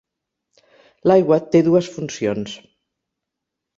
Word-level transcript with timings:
L'aigua 1.11 1.39
té 1.55 1.63
dues 1.67 1.91
funcions. 1.99 2.57